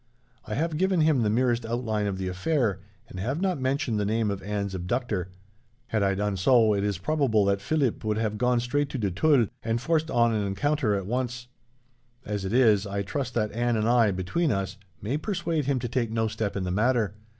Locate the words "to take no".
15.77-16.27